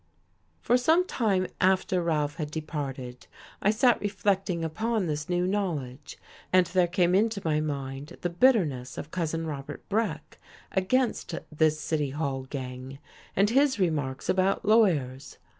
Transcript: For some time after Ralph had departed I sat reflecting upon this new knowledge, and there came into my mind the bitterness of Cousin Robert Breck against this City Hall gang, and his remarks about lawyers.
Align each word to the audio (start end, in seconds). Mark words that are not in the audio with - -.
For 0.61 0.77
some 0.77 1.05
time 1.05 1.45
after 1.61 2.01
Ralph 2.01 2.37
had 2.37 2.49
departed 2.49 3.27
I 3.61 3.69
sat 3.69 4.01
reflecting 4.01 4.63
upon 4.65 5.05
this 5.05 5.29
new 5.29 5.45
knowledge, 5.45 6.17
and 6.51 6.65
there 6.65 6.87
came 6.87 7.13
into 7.13 7.39
my 7.45 7.59
mind 7.61 8.17
the 8.21 8.31
bitterness 8.31 8.97
of 8.97 9.11
Cousin 9.11 9.45
Robert 9.45 9.87
Breck 9.89 10.39
against 10.71 11.35
this 11.51 11.79
City 11.79 12.09
Hall 12.09 12.47
gang, 12.49 12.97
and 13.35 13.51
his 13.51 13.77
remarks 13.79 14.27
about 14.27 14.65
lawyers. 14.65 15.37